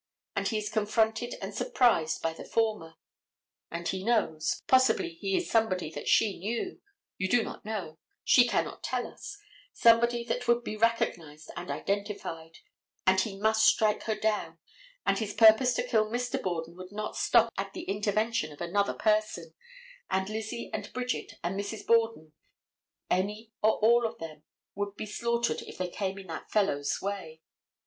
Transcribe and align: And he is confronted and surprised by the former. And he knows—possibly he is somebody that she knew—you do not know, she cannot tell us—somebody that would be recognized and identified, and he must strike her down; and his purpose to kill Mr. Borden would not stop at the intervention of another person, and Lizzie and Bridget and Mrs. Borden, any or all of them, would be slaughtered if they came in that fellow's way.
And 0.35 0.47
he 0.47 0.57
is 0.57 0.69
confronted 0.71 1.35
and 1.43 1.53
surprised 1.53 2.23
by 2.23 2.33
the 2.33 2.43
former. 2.43 2.95
And 3.69 3.87
he 3.87 4.03
knows—possibly 4.03 5.09
he 5.13 5.37
is 5.37 5.47
somebody 5.47 5.91
that 5.91 6.07
she 6.07 6.39
knew—you 6.39 7.29
do 7.29 7.43
not 7.43 7.63
know, 7.63 7.99
she 8.23 8.47
cannot 8.47 8.81
tell 8.81 9.05
us—somebody 9.05 10.23
that 10.23 10.47
would 10.47 10.63
be 10.63 10.75
recognized 10.75 11.51
and 11.55 11.69
identified, 11.69 12.57
and 13.05 13.21
he 13.21 13.37
must 13.37 13.63
strike 13.63 14.01
her 14.05 14.15
down; 14.15 14.57
and 15.05 15.19
his 15.19 15.35
purpose 15.35 15.75
to 15.75 15.87
kill 15.87 16.07
Mr. 16.07 16.41
Borden 16.41 16.75
would 16.77 16.91
not 16.91 17.15
stop 17.15 17.53
at 17.55 17.73
the 17.73 17.83
intervention 17.83 18.51
of 18.51 18.59
another 18.59 18.95
person, 18.95 19.53
and 20.09 20.29
Lizzie 20.31 20.71
and 20.73 20.91
Bridget 20.93 21.33
and 21.43 21.55
Mrs. 21.59 21.85
Borden, 21.85 22.33
any 23.11 23.51
or 23.61 23.73
all 23.73 24.07
of 24.07 24.17
them, 24.17 24.41
would 24.73 24.95
be 24.95 25.05
slaughtered 25.05 25.61
if 25.61 25.77
they 25.77 25.89
came 25.89 26.17
in 26.17 26.25
that 26.25 26.49
fellow's 26.49 26.99
way. 27.03 27.43